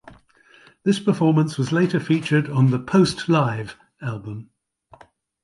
This 0.81 0.99
performance 0.99 1.59
was 1.59 1.71
later 1.71 1.99
featured 1.99 2.49
on 2.49 2.71
the 2.71 2.79
"Post 2.79 3.29
Live" 3.29 3.75
album. 4.01 4.49